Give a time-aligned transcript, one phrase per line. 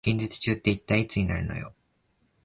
[0.03, 1.75] 近日中って一体いつになるのよ